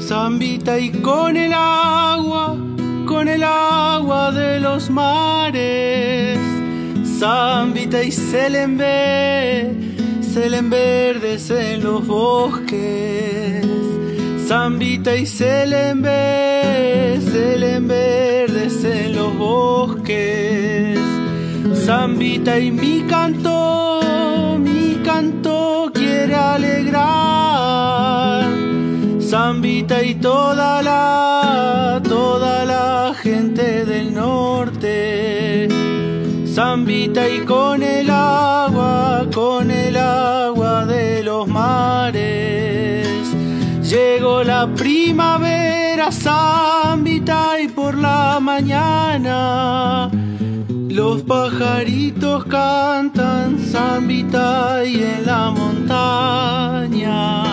Zambita 0.00 0.78
y 0.78 0.90
con 0.90 1.36
el 1.36 1.52
agua, 1.52 2.56
con 3.06 3.28
el 3.28 3.42
agua 3.42 4.32
de 4.32 4.60
los 4.60 4.90
mares. 4.90 6.38
Zambita 7.18 8.02
y 8.02 8.12
Selenbe, 8.12 9.74
Selen 10.20 10.68
verdes 10.68 11.50
en 11.50 11.82
los 11.82 12.06
bosques. 12.06 13.66
Zambita 14.46 15.16
y 15.16 15.24
Selen 15.24 16.02
verdes 16.02 17.24
en 18.84 19.16
los 19.16 19.36
bosques. 19.36 21.05
Zambita 21.86 22.58
y 22.58 22.72
mi 22.72 23.02
canto, 23.02 24.00
mi 24.58 24.96
canto 25.04 25.88
quiere 25.94 26.34
alegrar. 26.34 26.96
Zambita 29.20 30.02
y 30.02 30.16
toda 30.16 30.82
la, 30.82 32.02
toda 32.02 32.64
la 32.64 33.14
gente 33.14 33.84
del 33.84 34.12
norte. 34.12 35.68
Zambita 36.52 37.28
y 37.28 37.44
con 37.44 37.80
el 37.84 38.10
agua, 38.10 39.24
con 39.32 39.70
el 39.70 39.96
agua 39.96 40.86
de 40.86 41.22
los 41.22 41.46
mares. 41.46 43.06
Llegó 43.88 44.42
la 44.42 44.66
primavera, 44.66 46.10
Zambita 46.10 47.60
y 47.60 47.68
por 47.68 47.96
la 47.96 48.40
mañana. 48.40 50.10
Los 50.96 51.22
pajaritos 51.24 52.46
cantan 52.46 53.58
zambita 53.58 54.82
y 54.82 55.02
en 55.02 55.26
la 55.26 55.50
montaña, 55.50 57.44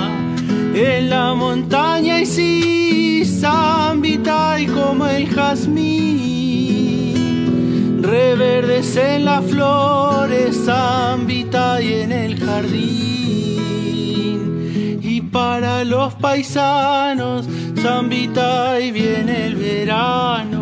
en 0.74 1.10
la 1.10 1.34
montaña 1.34 2.22
y 2.22 2.26
sí, 2.26 3.26
zambita 3.26 4.62
y 4.62 4.68
como 4.68 5.08
el 5.08 5.28
jazmín, 5.28 5.74
reverdecen 8.02 9.26
las 9.26 9.44
flores, 9.44 10.64
zambita 10.64 11.82
y 11.82 11.96
en 11.96 12.14
el 12.14 12.40
jardín. 12.40 12.80
Y 15.04 15.20
para 15.20 15.84
los 15.84 16.14
paisanos, 16.14 17.46
zambita 17.78 18.80
y 18.80 18.92
viene 18.92 19.48
el 19.48 19.56
verano. 19.58 20.53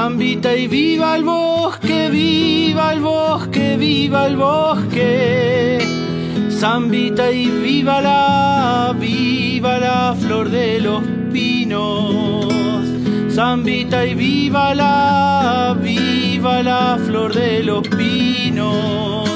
Zambita 0.00 0.54
y 0.54 0.68
viva 0.68 1.16
el 1.16 1.24
bosque, 1.24 2.08
viva 2.08 2.92
el 2.92 3.00
bosque, 3.00 3.76
viva 3.76 4.28
el 4.28 4.36
bosque. 4.36 5.78
Zambita 6.52 7.32
y 7.32 7.50
viva 7.50 8.00
la, 8.00 8.94
viva 8.96 9.80
la 9.80 10.14
flor 10.14 10.50
de 10.50 10.78
los 10.78 11.02
pinos. 11.32 12.46
Zambita 13.34 14.06
y 14.06 14.14
viva 14.14 14.72
la, 14.72 15.76
viva 15.82 16.62
la 16.62 16.96
flor 17.04 17.34
de 17.34 17.64
los 17.64 17.82
pinos. 17.88 19.28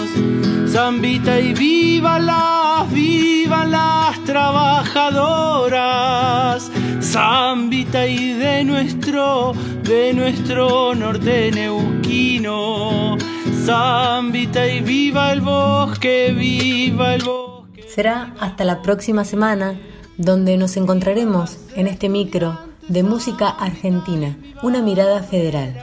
Zambita 0.68 1.40
y 1.40 1.55
viva 1.55 2.20
las, 2.20 2.88
viva 2.92 3.64
las 3.64 4.22
trabajadoras. 4.22 6.70
Zambita 7.01 8.07
y 8.07 8.35
de 8.35 8.62
nuestro 8.62 9.55
de 9.82 10.12
nuestro 10.14 10.94
norte 10.94 11.50
neuquino. 11.50 13.16
Zambita 13.64 14.66
y 14.68 14.80
viva 14.80 15.32
el 15.32 15.40
bosque, 15.40 16.32
viva 16.36 17.14
el 17.14 17.22
bosque. 17.22 17.84
Será 17.88 18.34
hasta 18.40 18.64
la 18.64 18.82
próxima 18.82 19.24
semana 19.24 19.78
donde 20.16 20.56
nos 20.56 20.76
encontraremos 20.76 21.58
en 21.74 21.86
este 21.86 22.08
micro 22.08 22.58
de 22.88 23.02
música 23.02 23.48
argentina, 23.48 24.36
una 24.62 24.82
mirada 24.82 25.22
federal. 25.22 25.78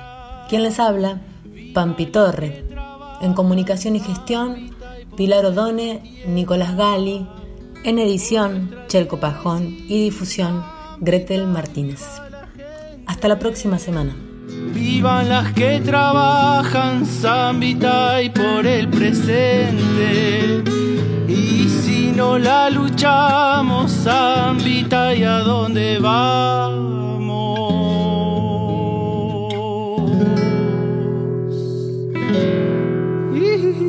¿Quién 0.50 0.64
les 0.64 0.80
habla? 0.80 1.22
Pampi 1.74 2.06
Torre. 2.06 2.66
En 3.22 3.34
comunicación 3.34 3.96
y 3.96 4.00
gestión, 4.00 4.76
Pilar 5.18 5.46
Odone, 5.46 6.24
Nicolás 6.28 6.76
Gali. 6.76 7.28
En 7.84 8.00
edición, 8.00 8.76
Chelco 8.88 9.20
Pajón 9.20 9.78
y 9.88 10.04
difusión, 10.04 10.64
Gretel 11.00 11.48
Martínez. 11.48 12.02
Hasta 13.10 13.28
la 13.28 13.40
próxima 13.40 13.80
semana. 13.80 14.16
Vivan 14.72 15.30
las 15.30 15.52
que 15.54 15.82
trabajan, 15.84 17.08
Zambita 17.08 18.22
y 18.22 18.30
por 18.30 18.68
el 18.68 18.88
presente. 18.88 20.64
Y 21.28 21.68
si 21.68 22.14
no 22.16 22.38
la 22.38 22.70
luchamos, 22.70 23.92
Zambita 24.04 25.16
y 25.16 25.24
a 25.24 25.40
dónde 25.40 25.98
vamos. 25.98 27.40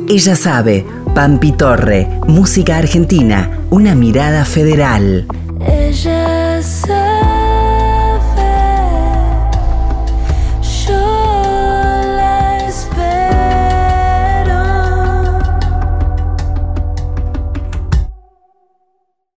Ella 0.09 0.35
sabe, 0.35 0.83
Pampi 1.13 1.51
Torre, 1.51 2.07
música 2.27 2.77
argentina, 2.77 3.51
una 3.69 3.93
mirada 3.93 4.45
federal. 4.45 5.27
Ella 5.59 6.59
sabe. 6.63 7.20